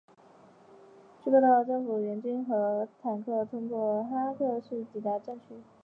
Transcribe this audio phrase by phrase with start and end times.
[1.23, 5.61] 据报道政府军的援兵和坦克通过哈塞克市抵达了战区。